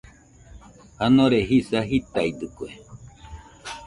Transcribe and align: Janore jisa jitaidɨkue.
Janore 0.97 1.39
jisa 1.47 1.79
jitaidɨkue. 1.89 2.69